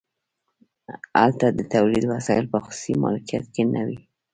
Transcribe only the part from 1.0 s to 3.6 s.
هلته د تولید وسایل په خصوصي مالکیت